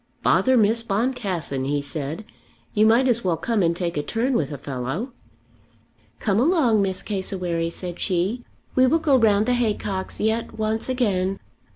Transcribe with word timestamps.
"Bother 0.23 0.57
Miss 0.57 0.81
Boncassen," 0.81 1.65
he 1.65 1.79
said; 1.79 2.25
"you 2.73 2.87
might 2.87 3.07
as 3.07 3.23
well 3.23 3.37
come 3.37 3.61
and 3.61 3.75
take 3.75 3.97
a 3.97 4.01
turn 4.01 4.33
with 4.33 4.51
a 4.51 4.57
fellow." 4.57 5.13
"Come 6.17 6.39
along, 6.39 6.81
Miss 6.81 7.03
Cassewary," 7.03 7.69
said 7.69 7.99
she. 7.99 8.43
"We 8.73 8.87
will 8.87 8.97
go 8.97 9.15
round 9.15 9.45
the 9.45 9.53
haycocks 9.53 10.19
yet 10.19 10.57
once 10.57 10.89
again." 10.89 11.39